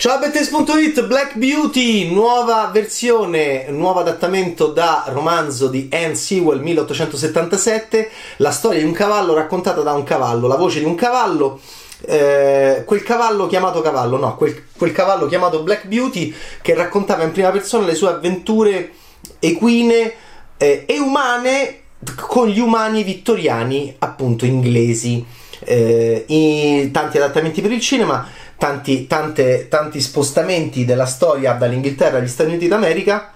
Ciao 0.00 0.18
Bettes.it, 0.18 1.04
Black 1.04 1.34
Beauty, 1.34 2.10
nuova 2.10 2.70
versione, 2.72 3.66
nuovo 3.68 4.00
adattamento 4.00 4.68
da 4.68 5.04
romanzo 5.08 5.68
di 5.68 5.90
Anne 5.92 6.14
Sewell 6.14 6.58
1877, 6.60 8.10
la 8.38 8.50
storia 8.50 8.78
di 8.78 8.86
un 8.86 8.92
cavallo 8.92 9.34
raccontata 9.34 9.82
da 9.82 9.92
un 9.92 10.02
cavallo, 10.02 10.48
la 10.48 10.56
voce 10.56 10.78
di 10.78 10.86
un 10.86 10.94
cavallo, 10.94 11.60
eh, 12.06 12.82
quel 12.86 13.02
cavallo 13.02 13.46
chiamato 13.46 13.82
cavallo, 13.82 14.16
no, 14.16 14.36
quel, 14.36 14.68
quel 14.74 14.92
cavallo 14.92 15.26
chiamato 15.26 15.62
Black 15.62 15.84
Beauty 15.84 16.34
che 16.62 16.72
raccontava 16.72 17.22
in 17.24 17.32
prima 17.32 17.50
persona 17.50 17.84
le 17.84 17.94
sue 17.94 18.08
avventure 18.08 18.92
equine 19.38 20.14
eh, 20.56 20.84
e 20.86 20.98
umane 20.98 21.80
con 22.16 22.48
gli 22.48 22.58
umani 22.58 23.02
vittoriani, 23.02 23.96
appunto 23.98 24.46
inglesi, 24.46 25.22
eh, 25.62 26.88
tanti 26.90 27.18
adattamenti 27.18 27.60
per 27.60 27.72
il 27.72 27.80
cinema 27.82 28.26
tanti, 28.60 29.06
tante, 29.06 29.68
tanti 29.68 30.02
spostamenti 30.02 30.84
della 30.84 31.06
storia 31.06 31.54
dall'Inghilterra 31.54 32.18
agli 32.18 32.28
Stati 32.28 32.50
Uniti 32.50 32.68
d'America. 32.68 33.32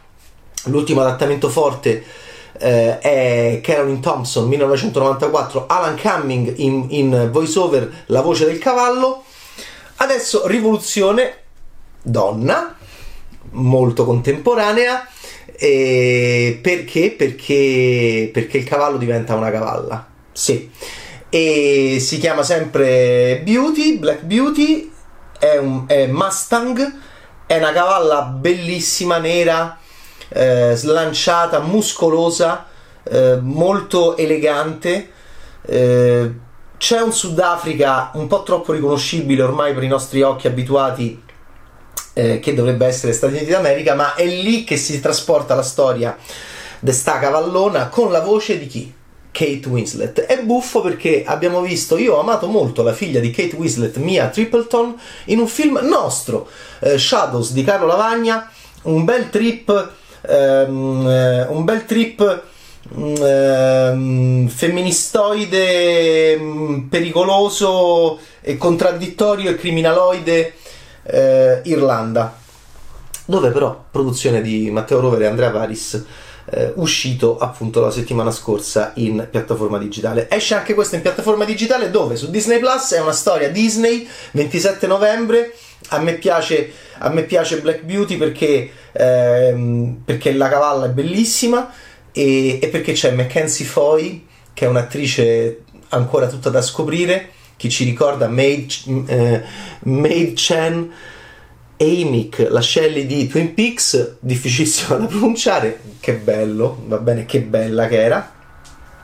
L'ultimo 0.65 1.01
adattamento 1.01 1.49
forte 1.49 2.05
eh, 2.59 2.99
è 2.99 3.61
Caroline 3.63 4.01
Thompson 4.01 4.47
1994, 4.47 5.65
Alan 5.67 5.99
Cumming 5.99 6.53
in, 6.59 6.89
in 6.91 7.31
voiceover 7.33 8.05
La 8.09 8.21
voce 8.21 8.45
del 8.45 8.59
cavallo. 8.59 9.25
Adesso 9.97 10.47
Rivoluzione, 10.47 11.37
donna, 12.03 12.77
molto 13.53 14.05
contemporanea. 14.05 15.09
E 15.57 16.59
perché? 16.61 17.13
Perché, 17.13 18.29
perché 18.31 18.59
il 18.59 18.65
cavallo 18.65 18.99
diventa 18.99 19.35
una 19.37 19.51
cavalla. 19.51 20.07
Sì. 20.33 20.71
E 21.31 21.97
si 21.99 22.19
chiama 22.19 22.43
sempre 22.43 23.41
Beauty, 23.43 23.97
Black 23.99 24.21
Beauty, 24.25 24.93
è 25.39 25.57
un 25.57 25.85
è 25.87 26.07
Mustang, 26.07 26.99
è 27.47 27.57
una 27.57 27.73
cavalla 27.73 28.23
bellissima, 28.23 29.19
nera, 29.19 29.79
eh, 30.29 30.73
slanciata, 30.75 31.61
muscolosa, 31.61 32.67
eh, 33.03 33.39
molto 33.41 34.17
elegante. 34.17 35.11
Eh, 35.63 36.33
c'è 36.77 37.01
un 37.01 37.13
Sudafrica 37.13 38.11
un 38.15 38.27
po' 38.27 38.43
troppo 38.43 38.73
riconoscibile 38.73 39.43
ormai 39.43 39.73
per 39.73 39.85
i 39.85 39.89
nostri 39.89 40.23
occhi 40.23 40.47
abituati 40.47 41.23
eh, 42.15 42.39
che 42.41 42.55
dovrebbe 42.55 42.87
essere 42.87 43.13
Stati 43.13 43.35
Uniti 43.35 43.51
d'America, 43.51 43.95
ma 43.95 44.15
è 44.15 44.27
lì 44.27 44.65
che 44.65 44.77
si 44.77 45.01
trasporta 45.01 45.55
la 45.55 45.63
storia 45.63 46.17
di 46.79 46.93
sta 46.93 47.19
cavallona 47.19 47.89
con 47.89 48.11
la 48.11 48.21
voce 48.21 48.59
di 48.59 48.67
chi? 48.67 48.95
Kate 49.35 49.69
Winslet. 49.69 50.21
È 50.21 50.41
buffo 50.45 50.81
perché 50.81 51.25
abbiamo 51.27 51.61
visto, 51.61 51.99
io 51.99 52.15
ho 52.15 52.21
amato 52.21 52.47
molto 52.47 52.85
la 52.85 52.93
figlia 52.93 53.19
di 53.19 53.33
Kate 53.33 53.57
Winslet, 53.57 53.97
Mia 53.97 54.29
Tripleton, 54.29 54.95
in 55.27 55.41
un 55.41 55.49
film 55.49 55.81
nostro, 55.83 56.49
eh, 56.79 56.97
Shadows 56.97 57.51
di 57.51 57.65
Carlo 57.65 57.87
Lavagna, 57.87 58.49
un 58.83 59.05
bel 59.05 59.31
trip, 59.31 59.91
ehm, 60.21 61.09
eh, 61.09 61.47
un 61.49 61.65
bel 61.65 61.85
trip 61.85 62.43
ehm, 62.97 64.47
femministoide, 64.47 66.39
mm, 66.39 66.89
pericoloso 66.89 68.21
e 68.41 68.57
contraddittorio 68.57 69.51
e 69.51 69.57
criminaloide 69.57 70.55
eh, 71.03 71.61
Irlanda, 71.65 72.39
dove 73.25 73.51
però 73.51 73.85
produzione 73.91 74.41
di 74.41 74.71
Matteo 74.71 75.01
Rovere 75.01 75.25
e 75.25 75.29
Andrea 75.29 75.51
Paris 75.51 76.05
eh, 76.51 76.73
uscito 76.77 77.39
appunto 77.39 77.81
la 77.81 77.91
settimana 77.91 78.31
scorsa 78.31 78.93
in 78.97 79.27
piattaforma 79.31 79.79
digitale. 79.79 80.29
Esce 80.31 80.55
anche 80.55 80.75
questo 80.75 80.97
in 80.97 81.03
piattaforma 81.03 81.45
digitale 81.45 81.91
dove? 81.91 82.17
Su 82.17 82.31
Disney 82.31 82.59
Plus 82.59 82.93
è 82.93 83.01
una 83.01 83.13
storia 83.13 83.51
Disney, 83.51 84.07
27 84.33 84.87
novembre. 84.87 85.55
A 85.89 85.99
me 85.99 86.15
piace, 86.15 86.73
a 86.99 87.11
me 87.11 87.25
piace 87.25 87.61
Black 87.61 87.83
Beauty 87.83 88.17
perché, 88.17 88.71
ehm, 88.93 90.03
perché 90.05 90.33
la 90.33 90.49
cavalla 90.49 90.87
è 90.87 90.91
bellissima 90.91 91.73
e, 92.13 92.59
e 92.61 92.69
perché 92.69 92.93
c'è 92.93 93.13
Mackenzie 93.13 93.65
Foy 93.65 94.27
che 94.55 94.65
è 94.65 94.69
un'attrice 94.69 95.63
ancora 95.91 96.29
tutta 96.29 96.49
da 96.49 96.63
scoprire. 96.63 97.31
Chi 97.57 97.69
ci 97.69 97.85
ricorda 97.85 98.29
Maid, 98.29 98.71
eh, 99.07 99.43
Maid 99.81 100.35
Chen 100.35 100.93
Amic, 101.85 102.47
la 102.49 102.61
Shelley 102.61 103.07
di 103.07 103.27
Twin 103.27 103.55
Peaks, 103.55 104.17
difficilissima 104.21 104.97
da 104.97 105.07
pronunciare, 105.07 105.81
che 106.01 106.15
bello, 106.15 106.83
va 106.87 106.99
bene, 106.99 107.27
che 107.27 107.41
bella 107.41 107.87
che 107.87 108.03
era. 108.03 108.33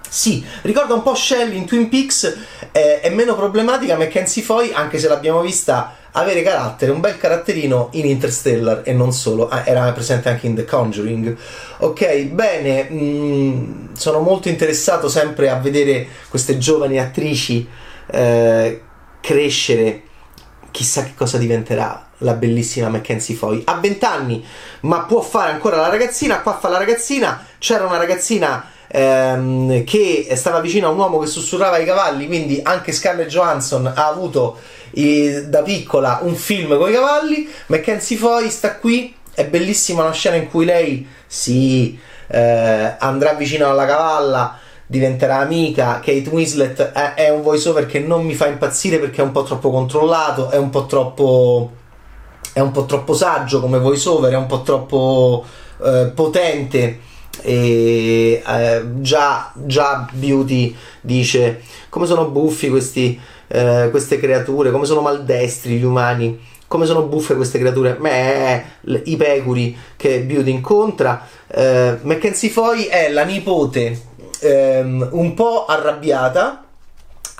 Sì, 0.09 0.45
ricorda 0.63 0.95
un 0.95 1.03
po' 1.03 1.15
Shelley 1.15 1.57
in 1.57 1.67
Twin 1.67 1.89
Peaks, 1.89 2.37
eh, 2.73 3.01
è 3.01 3.11
meno 3.11 3.37
problematica 3.37 3.97
Mackenzie 3.97 4.43
Foy, 4.43 4.73
anche 4.73 4.99
se 4.99 5.07
l'abbiamo 5.07 5.41
vista 5.41 5.95
avere 6.13 6.43
carattere, 6.43 6.91
un 6.91 6.99
bel 6.99 7.17
caratterino 7.17 7.91
in 7.93 8.07
Interstellar 8.07 8.83
e 8.85 8.93
non 8.93 9.13
solo, 9.13 9.49
ah, 9.49 9.63
era 9.65 9.93
presente 9.93 10.29
anche 10.29 10.47
in 10.47 10.57
The 10.57 10.65
Conjuring. 10.65 11.37
Ok, 11.79 12.23
bene, 12.25 12.89
mh, 12.91 12.97
mm, 12.97 13.93
sono 13.93 14.19
molto 14.21 14.49
interessato 14.49 15.09
sempre 15.09 15.49
a 15.49 15.61
vedere 15.61 16.09
queste 16.29 16.59
giovani 16.59 16.99
attrici 16.99 17.69
eh, 18.11 18.83
crescere, 19.21 20.03
chissà 20.73 21.05
che 21.05 21.13
cosa 21.15 21.39
diventerà 21.39 22.10
la 22.21 22.33
bellissima 22.35 22.89
Mackenzie 22.89 23.35
Foy. 23.35 23.63
Ha 23.65 23.75
20 23.75 24.05
anni, 24.05 24.45
ma 24.81 25.01
può 25.01 25.21
fare 25.21 25.53
ancora 25.53 25.77
la 25.77 25.89
ragazzina. 25.89 26.41
Qua 26.41 26.59
fa 26.59 26.69
la 26.69 26.79
ragazzina. 26.79 27.47
C'era 27.59 27.85
una 27.85 27.97
ragazzina 27.97 28.71
ehm, 28.89 29.85
che 29.85 30.29
stava 30.35 30.61
vicino 30.61 30.89
a 30.89 30.91
un 30.91 30.99
uomo 30.99 31.19
che 31.19 31.27
sussurrava 31.27 31.79
i 31.79 31.85
cavalli, 31.85 32.27
quindi 32.27 32.61
anche 32.63 32.93
Scarlett 32.93 33.29
Johansson 33.29 33.87
ha 33.87 34.07
avuto 34.07 34.59
eh, 34.93 35.45
da 35.47 35.63
piccola 35.63 36.21
un 36.23 36.35
film 36.35 36.77
con 36.77 36.91
i 36.91 36.95
cavalli. 36.95 37.49
Mackenzie 37.67 38.17
Foy 38.17 38.51
sta 38.51 38.77
qui. 38.77 39.15
È 39.33 39.47
bellissima 39.47 40.03
una 40.03 40.13
scena 40.13 40.37
in 40.37 40.49
cui 40.49 40.65
lei 40.65 41.07
si 41.27 41.99
eh, 42.27 42.97
andrà 42.99 43.33
vicino 43.35 43.71
alla 43.71 43.87
cavalla 43.87 44.59
diventerà 44.91 45.37
amica. 45.37 46.01
Kate 46.01 46.29
Winslet 46.29 46.91
è, 46.91 47.15
è, 47.15 47.31
un 47.31 47.43
voiceover 47.43 47.87
che 47.87 48.01
non 48.01 48.25
mi 48.25 48.35
fa 48.35 48.49
impazzire 48.49 48.99
perché 48.99 49.21
è 49.21 49.25
un 49.25 49.31
po' 49.31 49.45
troppo 49.45 49.71
controllato, 49.71 50.51
è 50.51 50.57
un 50.57 50.69
po' 50.69 50.87
troppo 50.87 51.71
è 52.53 52.61
un 52.61 52.71
po' 52.71 52.85
troppo 52.85 53.15
saggio 53.15 53.61
come 53.61 53.79
voiceover, 53.79 54.33
è 54.33 54.37
un 54.37 54.47
po' 54.47 54.63
troppo 54.63 55.45
eh, 55.83 56.13
potente. 56.15 57.09
E 57.43 58.43
eh, 58.47 58.83
già, 59.01 59.53
già 59.55 60.07
Beauty 60.13 60.77
dice 61.01 61.63
come 61.89 62.05
sono 62.07 62.29
buffi 62.29 62.69
questi, 62.69 63.19
eh, 63.49 63.89
queste 63.91 64.19
creature, 64.19 64.71
come 64.71 64.85
sono 64.85 65.01
maldestri 65.01 65.79
gli 65.79 65.85
umani, 65.85 66.39
come 66.67 66.87
sono 66.87 67.03
buffe 67.03 67.37
queste 67.37 67.59
creature. 67.59 67.95
Beh, 67.95 68.63
i 69.05 69.17
pecori 69.17 69.77
che 69.97 70.21
Beauty 70.21 70.51
incontra. 70.51 71.27
Eh, 71.47 71.99
Mackenzie 72.03 72.51
Foy 72.51 72.85
è 72.85 73.11
la 73.11 73.25
nipote 73.25 74.09
ehm, 74.41 75.09
un 75.13 75.35
po' 75.35 75.67
arrabbiata, 75.67 76.65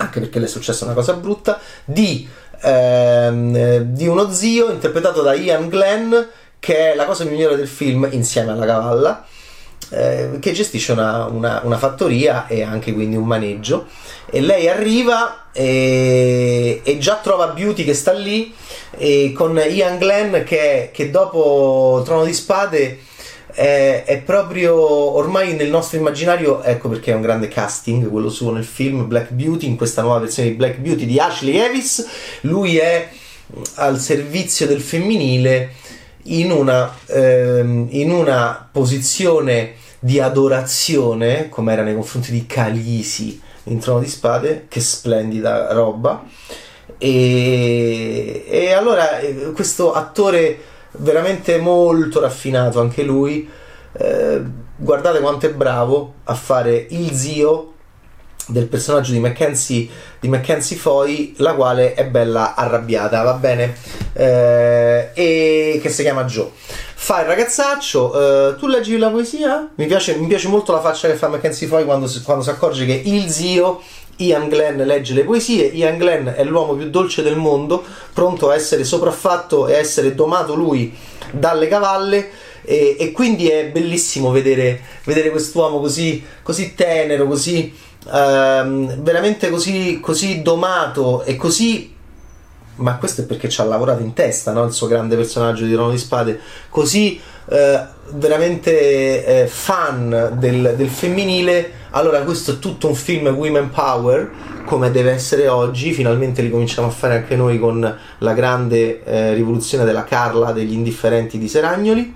anche 0.01 0.21
perché 0.21 0.39
le 0.39 0.47
è 0.47 0.49
successa 0.49 0.85
una 0.85 0.95
cosa 0.95 1.13
brutta, 1.13 1.61
di 1.85 2.29
ehm, 2.63 3.79
di 3.79 4.07
uno 4.07 4.31
zio 4.31 4.71
interpretato 4.71 5.23
da 5.23 5.35
Ian 5.35 5.69
Glenn 5.69 6.15
che 6.59 6.93
è 6.93 6.95
la 6.95 7.05
cosa 7.05 7.25
migliore 7.25 7.57
del 7.57 7.69
film 7.69 8.07
insieme 8.11 8.53
alla 8.53 8.67
cavalla 8.67 9.25
eh, 9.91 10.39
che 10.41 10.53
gestisce 10.53 10.93
una, 10.93 11.25
una, 11.25 11.61
una, 11.65 11.79
fattoria 11.79 12.47
e 12.47 12.63
anche 12.63 12.93
quindi 12.93 13.17
un 13.17 13.27
maneggio. 13.27 13.87
E 14.31 14.41
lei 14.41 14.69
arriva 14.69 15.47
e, 15.53 16.81
e 16.85 16.99
già 16.99 17.17
trova 17.17 17.49
Beauty 17.49 17.83
che 17.85 17.95
sta 17.95 18.13
lì 18.13 18.55
con 19.35 19.61
Ian 19.69 19.99
Glenn 19.99 20.43
che, 20.45 20.91
che 20.93 21.11
dopo 21.11 22.03
Trono 22.05 22.25
di 22.25 22.35
Spade 22.35 22.99
è, 23.55 24.05
è, 24.05 24.19
proprio 24.21 24.75
ormai 24.77 25.55
nel 25.55 25.69
nostro 25.69 25.99
immaginario, 25.99 26.63
ecco 26.63 26.89
perché 26.89 27.13
è 27.13 27.15
un 27.15 27.23
grande 27.23 27.49
casting 27.49 28.09
quello 28.09 28.29
suo 28.29 28.53
nel 28.53 28.65
film 28.65 29.07
Black 29.07 29.31
Beauty, 29.31 29.67
in 29.67 29.77
questa 29.77 30.03
nuova 30.03 30.21
versione 30.21 30.51
di 30.51 30.55
Black 30.55 30.79
Beauty 30.79 31.07
di 31.07 31.19
Ashley 31.19 31.57
Evis. 31.57 32.07
Lui 32.43 32.79
è 32.79 33.09
al 33.77 33.99
servizio 33.99 34.67
del 34.67 34.81
femminile 34.81 35.75
in 36.25 36.51
una, 36.51 36.95
ehm, 37.07 37.89
in 37.91 38.11
una 38.11 38.69
posizione 38.71 39.75
di 39.99 40.21
adorazione, 40.21 41.49
come 41.49 41.73
era 41.73 41.83
nei 41.83 41.95
confronti 41.95 42.33
di 42.33 42.47
Calisi 42.47 43.41
in 43.65 43.79
Trono 43.79 44.01
di 44.01 44.09
Spade, 44.09 44.67
che 44.69 44.81
splendida 44.81 45.73
roba. 45.73 46.25
E, 46.99 48.45
e 48.49 48.73
allora 48.73 49.21
eh, 49.21 49.53
questo 49.55 49.93
attore 49.93 50.59
veramente 50.93 51.59
molto 51.59 52.21
raffinato 52.21 52.81
anche 52.81 53.03
lui. 53.03 53.49
Eh, 53.93 54.43
guardate 54.77 55.21
quanto 55.21 55.47
è 55.47 55.53
bravo 55.53 56.15
a 56.25 56.35
fare 56.35 56.87
il 56.91 57.13
zio 57.13 57.71
del 58.51 58.67
personaggio 58.67 59.13
di 59.13 59.21
Mackenzie, 59.21 59.89
di 60.19 60.29
Mackenzie 60.29 60.77
Foy, 60.77 61.35
la 61.39 61.55
quale 61.55 61.95
è 61.95 62.07
bella 62.07 62.55
arrabbiata, 62.55 63.23
va 63.23 63.35
bene? 63.35 63.75
Eh, 64.13 65.11
e 65.15 65.79
che 65.81 65.89
si 65.89 66.03
chiama 66.03 66.25
Joe. 66.25 66.51
Fa 67.03 67.21
il 67.21 67.27
ragazzaccio, 67.27 68.51
eh, 68.51 68.57
tu 68.57 68.67
leggi 68.67 68.99
la 68.99 69.11
poesia? 69.11 69.71
Mi 69.75 69.87
piace, 69.87 70.17
mi 70.17 70.27
piace, 70.27 70.49
molto 70.49 70.73
la 70.73 70.81
faccia 70.81 71.09
che 71.09 71.15
fa 71.15 71.29
Mackenzie 71.29 71.67
Foy 71.67 71.85
quando, 71.85 72.11
quando 72.25 72.43
si 72.43 72.51
accorge 72.51 72.85
che 72.85 73.01
il 73.05 73.31
zio 73.31 73.81
Ian 74.25 74.49
Glenn 74.49 74.83
legge 74.83 75.15
le 75.15 75.25
poesie, 75.25 75.67
Ian 75.67 75.99
Glenn 75.99 76.29
è 76.29 76.45
l'uomo 76.45 76.75
più 76.75 76.89
dolce 76.91 77.23
del 77.23 77.37
mondo, 77.37 77.83
pronto 78.13 78.51
a 78.51 78.55
essere 78.55 78.85
sopraffatto 78.85 79.67
e 79.67 79.75
a 79.75 79.79
essere 79.79 80.15
domato 80.15 80.55
lui 80.55 80.95
dalle 81.33 81.69
cavalle 81.69 82.31
e, 82.63 82.97
e 82.99 83.13
quindi 83.13 83.49
è 83.49 83.67
bellissimo 83.67 84.31
vedere, 84.31 84.81
vedere 85.05 85.31
quest'uomo 85.31 85.81
così, 85.81 86.23
così 86.43 86.75
tenero, 86.75 87.27
così 87.27 87.73
ehm, 88.13 89.03
veramente 89.03 89.51
così, 89.51 90.01
così 90.01 90.43
domato 90.43 91.23
e 91.25 91.37
così 91.37 91.99
ma 92.81 92.97
questo 92.97 93.23
è 93.23 93.25
perché 93.25 93.49
ci 93.49 93.61
ha 93.61 93.65
lavorato 93.65 94.03
in 94.03 94.13
testa, 94.13 94.53
no? 94.53 94.65
il 94.65 94.73
suo 94.73 94.87
grande 94.87 95.17
personaggio 95.17 95.65
di 95.65 95.73
Trono 95.73 95.91
di 95.91 95.99
Spade, 95.99 96.41
così 96.69 97.21
eh, 97.49 97.85
veramente 98.13 99.43
eh, 99.43 99.47
fan 99.47 100.37
del, 100.39 100.75
del, 100.77 100.89
femminile, 100.89 101.73
allora 101.91 102.21
questo 102.23 102.53
è 102.53 102.59
tutto 102.59 102.89
un 102.89 102.95
film 102.95 103.29
women 103.29 103.71
power, 103.71 104.31
come 104.65 104.91
deve 104.91 105.13
essere 105.13 105.49
oggi, 105.49 105.93
finalmente 105.93 106.43
li 106.43 106.51
cominciamo 106.51 106.89
a 106.89 106.91
fare 106.91 107.17
anche 107.17 107.37
noi 107.37 107.59
con 107.59 107.99
la 108.19 108.33
grande 108.33 109.05
eh, 109.05 109.35
rivoluzione 109.35 109.85
della 109.85 110.05
Carla 110.05 110.53
degli 110.53 110.73
indifferenti 110.73 111.39
di 111.39 111.49
Seragnoli. 111.49 112.15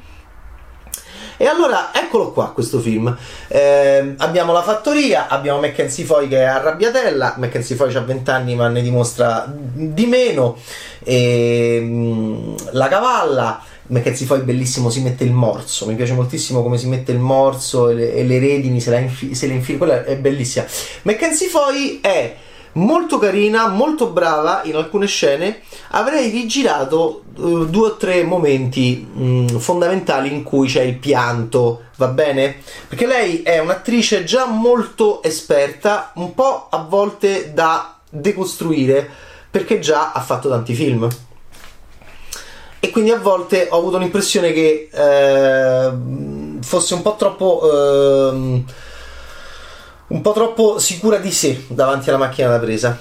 E 1.36 1.46
allora 1.46 1.90
eccolo 1.92 2.32
qua 2.32 2.52
questo 2.52 2.80
film. 2.80 3.16
Eh, 3.48 4.14
abbiamo 4.18 4.52
la 4.52 4.62
fattoria, 4.62 5.28
abbiamo 5.28 5.60
Mackenzie 5.60 6.04
Foy 6.04 6.28
che 6.28 6.38
è 6.38 6.44
arrabbiatella. 6.44 7.34
Mackenzie 7.38 7.76
Foy 7.76 7.94
ha 7.94 8.00
20 8.00 8.30
anni 8.30 8.54
ma 8.54 8.68
ne 8.68 8.82
dimostra 8.82 9.46
di 9.48 10.06
meno. 10.06 10.56
E, 11.02 11.80
mh, 11.80 12.54
la 12.72 12.88
cavalla. 12.88 13.62
Mackenzie 13.86 14.24
Foy 14.24 14.40
bellissimo, 14.40 14.88
si 14.88 15.00
mette 15.00 15.24
il 15.24 15.32
morso. 15.32 15.86
Mi 15.86 15.94
piace 15.94 16.14
moltissimo 16.14 16.62
come 16.62 16.78
si 16.78 16.88
mette 16.88 17.12
il 17.12 17.18
morso 17.18 17.90
e 17.90 17.94
le, 17.94 18.14
e 18.14 18.24
le 18.24 18.38
redini 18.38 18.80
se, 18.80 18.96
infi- 18.96 19.34
se 19.34 19.46
le 19.46 19.54
infila. 19.54 19.78
Quella 19.78 20.04
è 20.04 20.16
bellissima. 20.16 20.64
Mackenzie 21.02 21.48
Foy 21.48 22.00
è 22.00 22.34
molto 22.74 23.18
carina, 23.18 23.68
molto 23.68 24.08
brava 24.08 24.62
in 24.64 24.76
alcune 24.76 25.06
scene. 25.06 25.60
Avrei 25.90 26.30
rigirato 26.30 27.24
uh, 27.36 27.66
due 27.66 27.88
o 27.88 27.96
tre 27.96 28.24
momenti 28.24 29.06
mh, 29.12 29.24
mm, 29.24 29.46
fondamentali 29.58 30.32
in 30.32 30.42
cui 30.42 30.68
c'è 30.68 30.82
il 30.82 30.96
pianto, 30.96 31.84
va 31.96 32.08
bene? 32.08 32.56
Perché 32.88 33.06
lei 33.06 33.42
è 33.42 33.58
un'attrice 33.58 34.24
già 34.24 34.46
molto 34.46 35.22
esperta, 35.22 36.12
un 36.14 36.34
po' 36.34 36.68
a 36.70 36.78
volte 36.88 37.52
da 37.52 37.98
decostruire, 38.08 39.08
perché 39.50 39.78
già 39.78 40.12
ha 40.12 40.20
fatto 40.20 40.48
tanti 40.48 40.74
film. 40.74 41.08
E 42.80 42.90
quindi 42.90 43.10
a 43.12 43.18
volte 43.18 43.68
ho 43.70 43.78
avuto 43.78 43.96
l'impressione 43.96 44.52
che 44.52 44.90
eh, 44.92 45.92
fosse 46.60 46.94
un 46.94 47.02
po' 47.02 47.16
troppo. 47.16 47.62
Eh, 47.72 48.64
un 50.08 50.20
po' 50.20 50.32
troppo 50.32 50.78
sicura 50.78 51.18
di 51.18 51.30
sé 51.30 51.64
davanti 51.68 52.08
alla 52.08 52.18
macchina 52.18 52.48
da 52.48 52.58
presa. 52.58 52.98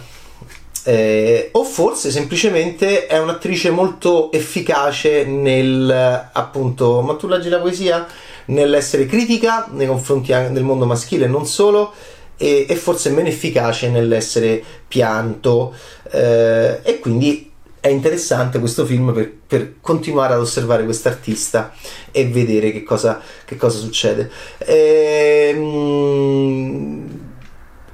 Eh, 0.86 1.50
o 1.54 1.64
forse 1.64 2.12
semplicemente 2.12 3.08
è 3.08 3.18
un'attrice 3.18 3.70
molto 3.70 4.32
efficace 4.32 5.24
nel 5.24 6.30
appunto, 6.34 7.02
ma 7.02 7.16
tu 7.16 7.28
leggi 7.28 7.50
la 7.50 7.60
poesia? 7.60 8.06
Nell'essere 8.46 9.06
critica 9.06 9.70
nei 9.72 9.88
confronti 9.88 10.34
del 10.34 10.64
mondo 10.64 10.86
maschile 10.86 11.26
e 11.26 11.30
non 11.30 11.46
solo, 11.46 11.94
e, 12.36 12.66
e, 12.68 12.76
forse 12.76 13.10
meno 13.12 13.30
efficace 13.30 13.90
nell'essere 13.90 14.62
pianto, 14.86 15.74
eh, 16.12 16.80
e 16.84 17.00
quindi 17.00 17.53
è 17.84 17.90
interessante 17.90 18.60
questo 18.60 18.86
film 18.86 19.12
per, 19.12 19.30
per 19.46 19.74
continuare 19.82 20.36
ad 20.36 20.40
osservare 20.40 20.86
quest'artista 20.86 21.74
e 22.12 22.26
vedere 22.30 22.72
che 22.72 22.82
cosa, 22.82 23.20
che 23.44 23.58
cosa 23.58 23.78
succede. 23.78 24.32
Ehm, 24.60 25.90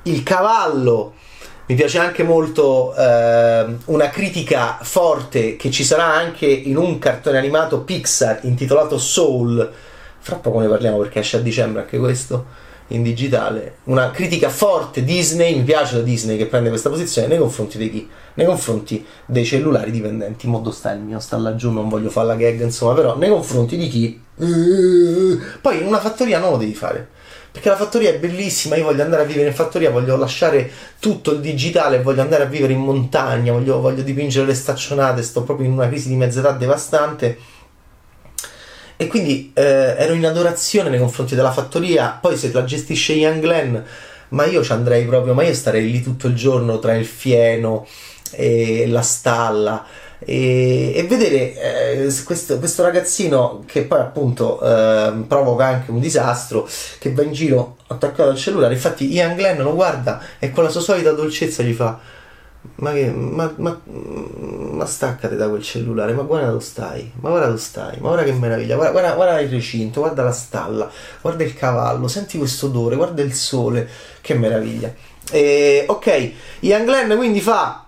il 0.04 0.22
cavallo 0.22 1.16
mi 1.66 1.74
piace 1.74 1.98
anche 1.98 2.22
molto 2.22 2.94
eh, 2.96 3.66
una 3.86 4.10
critica 4.12 4.78
forte 4.80 5.56
che 5.56 5.72
ci 5.72 5.84
sarà 5.84 6.06
anche 6.06 6.46
in 6.46 6.78
un 6.78 7.00
cartone 7.00 7.40
animato 7.40 7.82
Pixar 7.82 8.42
intitolato 8.44 9.00
Soul. 9.00 9.72
Fra 10.20 10.36
poco 10.36 10.60
ne 10.60 10.68
parliamo 10.68 11.00
perché 11.00 11.22
esce 11.22 11.38
a 11.38 11.40
dicembre 11.40 11.82
anche 11.82 11.98
questo 11.98 12.68
in 12.90 13.04
digitale. 13.04 13.78
Una 13.86 14.12
critica 14.12 14.50
forte 14.50 15.04
Disney, 15.04 15.56
mi 15.56 15.64
piace 15.64 15.98
la 15.98 16.02
Disney 16.02 16.38
che 16.38 16.46
prende 16.46 16.70
questa 16.70 16.90
posizione 16.90 17.28
nei 17.28 17.38
confronti 17.38 17.78
di 17.78 17.90
chi? 17.90 18.10
Nei 18.36 18.46
confronti 18.46 19.06
dei 19.26 19.46
cellulari 19.46 19.92
dipendenti. 19.92 20.48
Modo 20.48 20.72
sta 20.72 20.92
il 20.92 21.02
mio, 21.02 21.20
sta 21.20 21.38
laggiù, 21.38 21.72
non 21.72 21.90
voglio 21.90 22.10
fare 22.10 22.28
la 22.28 22.36
gag, 22.36 22.62
insomma, 22.62 22.94
però 22.94 23.18
nei 23.18 23.30
confronti 23.30 23.78
di 23.78 23.88
chi? 23.88 24.22
Poi 25.62 25.80
in 25.80 25.86
una 25.86 26.00
fattoria 26.00 26.40
non 26.40 26.52
lo 26.52 26.58
devi 26.58 26.74
fare. 26.74 27.18
Perché 27.52 27.70
la 27.70 27.76
fattoria 27.76 28.12
è 28.12 28.20
bellissima, 28.20 28.76
io 28.76 28.84
voglio 28.84 29.02
andare 29.02 29.24
a 29.24 29.26
vivere 29.26 29.48
in 29.48 29.56
fattoria, 29.56 29.90
voglio 29.90 30.16
lasciare 30.16 30.70
tutto 31.00 31.32
il 31.32 31.40
digitale, 31.40 32.02
voglio 32.02 32.22
andare 32.22 32.44
a 32.44 32.46
vivere 32.46 32.74
in 32.74 32.80
montagna, 32.80 33.52
voglio, 33.52 33.82
voglio 33.82 34.04
dipingere 34.04 34.46
le 34.46 34.54
staccionate, 34.54 35.24
sto 35.24 35.42
proprio 35.42 35.66
in 35.66 35.74
una 35.74 35.88
crisi 35.88 36.10
di 36.10 36.16
mezz'età 36.16 36.52
devastante 36.52 37.38
e 39.02 39.08
quindi 39.08 39.54
eh, 39.54 39.96
ero 39.98 40.12
in 40.12 40.26
adorazione 40.26 40.90
nei 40.90 41.00
confronti 41.00 41.34
della 41.34 41.54
fattoria. 41.54 42.18
Poi 42.20 42.36
se 42.36 42.52
la 42.52 42.66
gestisce 42.66 43.14
Ian 43.14 43.40
Glenn, 43.40 43.78
ma 44.30 44.46
io 44.46 44.62
ci 44.62 44.74
andrei 44.74 45.06
proprio, 45.06 45.34
ma 45.34 45.44
io 45.44 45.54
starei 45.54 45.90
lì 45.90 46.04
tutto 46.04 46.28
il 46.28 46.36
giorno 46.36 46.80
tra 46.80 46.94
il 46.96 47.06
fieno 47.06 47.88
e 48.32 48.88
la 48.90 49.02
stalla. 49.02 49.86
E, 50.20 50.92
e 50.94 51.04
vedere 51.04 52.04
eh, 52.04 52.14
questo, 52.26 52.60
questo, 52.60 52.84
ragazzino 52.84 53.64
che 53.66 53.84
poi 53.84 54.00
appunto 54.02 54.60
eh, 54.60 55.14
provoca 55.26 55.68
anche 55.68 55.92
un 55.92 56.02
disastro 56.02 56.68
che 57.00 57.14
va 57.14 57.24
in 57.24 57.32
giro 57.32 57.78
attaccato 57.88 58.30
al 58.30 58.36
cellulare 58.36 58.74
infatti 58.74 59.14
Ian 59.14 59.38
Glenn 59.38 59.62
lo 59.62 59.74
guarda 59.74 60.22
e 60.38 60.52
con 60.52 60.66
la 60.66 60.70
sua 60.70 60.82
solita 60.82 61.14
dolcezza 61.14 61.64
gli 61.64 61.72
fa 61.72 61.98
ma 62.76 62.92
che 62.92 63.10
ma, 63.10 63.54
ma, 63.58 63.80
ma 63.86 64.86
staccate 64.86 65.36
da 65.36 65.48
quel 65.48 65.64
cellulare 65.64 66.14
ma 66.14 66.24
guarda 66.24 66.48
dove 66.48 66.62
stai 66.62 67.12
ma 67.20 67.30
guarda 67.30 67.48
dove 67.48 67.60
stai 67.60 67.98
ma 68.00 68.10
guarda 68.10 68.24
che 68.24 68.34
meraviglia 68.34 68.76
guarda, 68.76 68.92
guarda, 68.92 69.16
guarda 69.16 69.40
il 69.40 69.50
recinto 69.50 70.02
guarda 70.02 70.24
la 70.24 70.32
stalla 70.32 70.92
guarda 71.22 71.44
il 71.44 71.54
cavallo 71.54 72.08
senti 72.08 72.38
questo 72.38 72.68
odore 72.68 72.96
guarda 72.96 73.22
il 73.22 73.34
sole 73.34 73.88
che 74.22 74.34
meraviglia. 74.34 74.94
E, 75.32 75.86
ok 75.88 76.32
Ian 76.62 76.86
Glenn 76.86 77.16
quindi 77.16 77.40
fa 77.40 77.86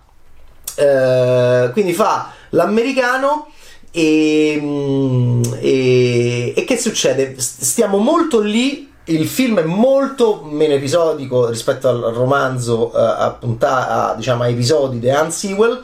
eh, 0.75 1.69
quindi 1.73 1.93
fa 1.93 2.31
l'americano 2.49 3.47
e, 3.91 4.57
mm, 4.59 5.43
e, 5.59 6.53
e 6.55 6.63
che 6.63 6.77
succede? 6.77 7.35
Stiamo 7.37 7.97
molto 7.97 8.39
lì 8.39 8.90
il 9.13 9.27
film 9.27 9.59
è 9.59 9.63
molto 9.63 10.41
meno 10.49 10.73
episodico 10.73 11.47
rispetto 11.49 11.87
al 11.89 11.99
romanzo 12.13 12.91
eh, 12.93 12.99
a, 12.99 13.35
punta- 13.37 14.13
diciamo, 14.15 14.43
a 14.43 14.47
episodi 14.47 14.99
di 14.99 15.09
Anne 15.09 15.31
Sewell. 15.31 15.83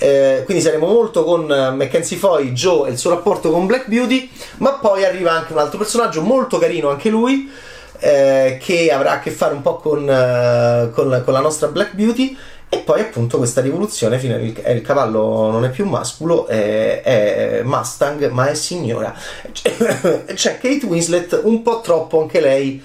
Eh, 0.00 0.42
quindi 0.44 0.62
saremo 0.62 0.86
molto 0.86 1.24
con 1.24 1.42
uh, 1.42 1.74
Mackenzie 1.74 2.16
Foy, 2.16 2.52
Joe 2.52 2.88
e 2.88 2.92
il 2.92 2.98
suo 2.98 3.10
rapporto 3.10 3.50
con 3.50 3.66
Black 3.66 3.88
Beauty, 3.88 4.30
ma 4.58 4.74
poi 4.74 5.04
arriva 5.04 5.32
anche 5.32 5.52
un 5.52 5.58
altro 5.58 5.76
personaggio 5.78 6.22
molto 6.22 6.58
carino, 6.58 6.88
anche 6.88 7.08
lui, 7.08 7.50
eh, 7.98 8.58
che 8.62 8.92
avrà 8.92 9.14
a 9.14 9.18
che 9.18 9.32
fare 9.32 9.54
un 9.54 9.62
po' 9.62 9.78
con, 9.78 10.02
uh, 10.02 10.92
con, 10.92 11.22
con 11.24 11.32
la 11.32 11.40
nostra 11.40 11.66
Black 11.66 11.94
Beauty 11.94 12.36
e 12.70 12.78
poi 12.80 13.00
appunto 13.00 13.38
questa 13.38 13.62
rivoluzione, 13.62 14.16
il, 14.16 14.62
il 14.66 14.82
cavallo 14.82 15.50
non 15.50 15.64
è 15.64 15.70
più 15.70 15.86
masculo, 15.86 16.46
è, 16.46 17.00
è 17.00 17.62
Mustang, 17.62 18.28
ma 18.28 18.48
è 18.48 18.54
signora. 18.54 19.14
C'è, 19.52 20.58
Kate 20.58 20.84
Winslet 20.84 21.40
un 21.44 21.62
po' 21.62 21.80
troppo 21.80 22.20
anche 22.20 22.40
lei 22.40 22.82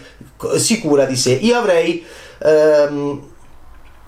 sicura 0.56 1.04
di 1.04 1.18
sé. 1.18 1.34
Io 1.34 1.58
avrei 1.58 2.04
ehm, 2.40 3.28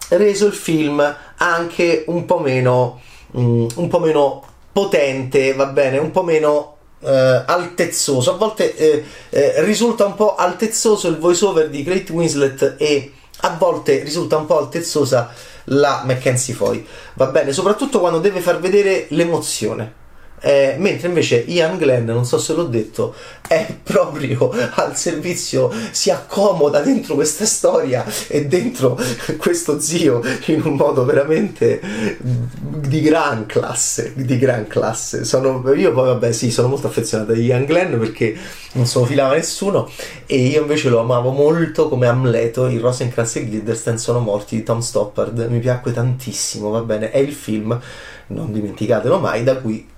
reso 0.10 0.46
il 0.46 0.54
film 0.54 1.16
anche 1.38 2.06
un 2.08 2.24
po' 2.24 2.40
meno, 2.40 3.02
um, 3.32 3.68
un 3.76 3.88
po' 3.90 4.00
meno 4.00 4.44
potente, 4.72 5.54
va 5.54 5.66
bene, 5.66 5.98
un 5.98 6.12
po' 6.12 6.24
meno 6.24 6.70
Uh, 6.98 7.44
altezzoso. 7.46 8.34
A 8.34 8.38
volte 8.38 8.74
uh, 8.76 9.38
uh, 9.38 9.40
risulta 9.64 10.06
un 10.06 10.16
po' 10.16 10.34
altezzoso 10.36 11.08
il 11.08 11.20
voice 11.20 11.46
over 11.46 11.70
di 11.70 11.84
Kate 11.84 12.12
Winslet 12.12 12.76
e 12.80 13.12
a 13.42 13.56
volte 13.60 14.02
risulta 14.02 14.38
un 14.38 14.48
po' 14.48 14.58
altezzosa 14.58 15.32
la 15.66 16.04
Mackenzie 16.06 16.54
Foy, 16.54 16.86
va 17.14 17.28
bene? 17.28 17.52
Soprattutto 17.52 18.00
quando 18.00 18.20
deve 18.20 18.40
far 18.40 18.60
vedere 18.60 19.08
l'emozione. 19.10 20.04
Eh, 20.42 20.76
mentre 20.78 21.08
invece 21.08 21.38
Ian 21.38 21.78
Glenn, 21.78 22.06
non 22.06 22.26
so 22.26 22.38
se 22.38 22.54
l'ho 22.54 22.66
detto, 22.66 23.16
è 23.48 23.66
proprio 23.82 24.52
al 24.76 24.96
servizio, 24.96 25.72
si 25.92 26.12
accomoda 26.12 26.82
dentro 26.82 27.16
questa 27.16 27.46
storia 27.46 28.06
e 28.28 28.46
dentro 28.46 29.00
questo 29.38 29.80
zio 29.80 30.22
in 30.48 30.62
un 30.64 30.76
modo 30.76 31.06
veramente 31.06 31.82
di 32.20 33.02
gran 33.02 33.46
classe, 33.46 34.14
di 34.16 34.38
gran 34.38 34.68
classe. 34.68 35.24
Sono, 35.24 35.64
io 35.74 35.92
poi 35.94 36.08
vabbè 36.08 36.32
sì, 36.32 36.52
sono 36.52 36.68
molto 36.68 36.88
affezionato 36.88 37.32
a 37.32 37.36
Ian 37.36 37.66
Glenn 37.66 37.98
perché 38.00 38.38
non 38.74 38.86
se 38.86 39.00
lo 39.00 39.06
filava 39.06 39.36
nessuno 39.36 39.90
e 40.26 40.38
io 40.38 40.62
invece 40.62 40.90
lo 40.90 41.00
amavo 41.00 41.32
molto 41.32 41.88
come 41.90 42.08
Amleto, 42.08 42.68
il 42.68 42.80
Rosencrantz 42.80 43.38
e 43.38 43.46
Guildenstern 43.46 43.98
sono 43.98 44.20
morti 44.20 44.58
di 44.58 44.64
Tom 44.64 44.80
Stoppard, 44.80 45.48
mi 45.50 45.60
piacque 45.60 45.92
tantissimo, 45.92 46.70
va 46.70 46.82
bene, 46.82 47.10
è 47.12 47.18
il 47.18 47.34
film, 47.34 47.80
non 48.28 48.52
dimenticatelo 48.52 49.20
mai, 49.20 49.44
da 49.44 49.58
cui 49.58 49.94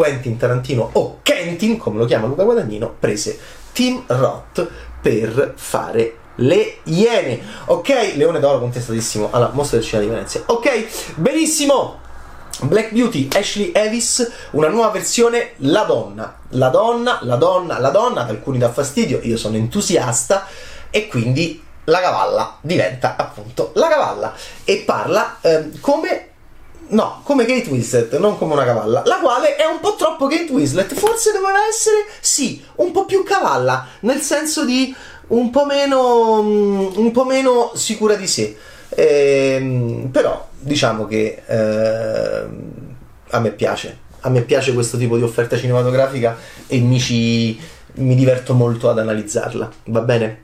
Quentin 0.00 0.38
Tarantino 0.38 0.88
o 0.94 1.18
Kentin, 1.20 1.76
come 1.76 1.98
lo 1.98 2.06
chiama 2.06 2.26
Luca 2.26 2.42
Guadagnino, 2.42 2.94
prese 2.98 3.38
Tim 3.72 4.02
Roth 4.06 4.66
per 4.98 5.52
fare 5.56 6.16
le 6.36 6.78
Iene. 6.84 7.38
Ok, 7.66 8.14
Leone 8.14 8.40
d'Oro 8.40 8.60
contestatissimo 8.60 9.28
alla 9.30 9.50
mostra 9.52 9.76
del 9.76 9.86
cinema 9.86 10.08
di 10.08 10.14
Venezia. 10.14 10.42
Ok, 10.46 11.16
benissimo. 11.16 11.98
Black 12.62 12.92
Beauty, 12.92 13.28
Ashley 13.30 13.72
Ellis, 13.74 14.32
una 14.52 14.68
nuova 14.68 14.88
versione 14.88 15.50
La 15.56 15.82
donna. 15.82 16.34
La 16.52 16.70
donna, 16.70 17.18
la 17.20 17.36
donna, 17.36 17.78
la 17.78 17.90
donna, 17.90 18.22
ad 18.22 18.30
alcuni 18.30 18.56
dà 18.56 18.72
fastidio, 18.72 19.20
io 19.22 19.36
sono 19.36 19.56
entusiasta 19.56 20.46
e 20.88 21.08
quindi 21.08 21.62
la 21.84 22.00
cavalla 22.00 22.56
diventa 22.62 23.16
appunto 23.16 23.72
la 23.74 23.88
cavalla 23.88 24.32
e 24.64 24.82
parla 24.86 25.40
eh, 25.42 25.70
come 25.80 26.29
No, 26.90 27.20
come 27.24 27.44
Kate 27.44 27.68
Winslet, 27.68 28.18
non 28.18 28.36
come 28.36 28.54
una 28.54 28.64
cavalla, 28.64 29.02
la 29.04 29.18
quale 29.20 29.54
è 29.56 29.64
un 29.64 29.78
po' 29.80 29.94
troppo 29.94 30.26
Kate 30.26 30.50
Winslet, 30.50 30.92
forse 30.94 31.30
doveva 31.30 31.66
essere, 31.68 32.04
sì, 32.20 32.62
un 32.76 32.90
po' 32.90 33.04
più 33.04 33.22
cavalla, 33.22 33.86
nel 34.00 34.20
senso 34.20 34.64
di 34.64 34.94
un 35.28 35.50
po' 35.50 35.66
meno, 35.66 36.42
mm, 36.42 36.86
un 36.96 37.10
po 37.12 37.24
meno 37.24 37.72
sicura 37.74 38.14
di 38.14 38.26
sé. 38.26 38.56
Ehm, 38.90 40.08
però 40.10 40.48
diciamo 40.58 41.06
che 41.06 41.42
eh, 41.46 42.46
a 43.28 43.38
me 43.38 43.50
piace, 43.52 43.98
a 44.20 44.28
me 44.28 44.42
piace 44.42 44.72
questo 44.72 44.96
tipo 44.96 45.16
di 45.16 45.22
offerta 45.22 45.56
cinematografica 45.56 46.36
e 46.66 46.78
mi, 46.80 46.98
ci, 46.98 47.58
mi 47.94 48.16
diverto 48.16 48.52
molto 48.54 48.90
ad 48.90 48.98
analizzarla, 48.98 49.70
va 49.84 50.00
bene? 50.00 50.42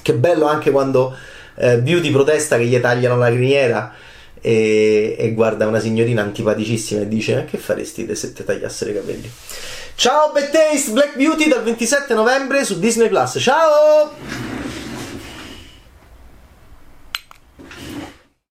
Che 0.00 0.14
bello 0.14 0.46
anche 0.46 0.70
quando 0.70 1.14
eh, 1.56 1.78
Beauty 1.78 2.10
protesta 2.10 2.56
che 2.56 2.64
gli 2.64 2.80
tagliano 2.80 3.16
la 3.16 3.28
criniera 3.28 3.92
e, 4.46 5.16
e, 5.18 5.32
guarda 5.32 5.66
una 5.66 5.80
signorina 5.80 6.22
antipaticissima 6.22 7.00
e 7.00 7.08
dice: 7.08 7.48
Che 7.50 7.58
faresti 7.58 8.14
se 8.14 8.32
ti 8.32 8.44
tagliassero 8.44 8.92
i 8.92 8.94
capelli? 8.94 9.30
Ciao, 9.96 10.30
Bad 10.30 10.50
Black 10.92 11.16
Beauty 11.16 11.48
dal 11.48 11.64
27 11.64 12.14
novembre 12.14 12.64
su 12.64 12.78
Disney 12.78 13.08
Plus. 13.08 13.38
Ciao! 13.40 14.65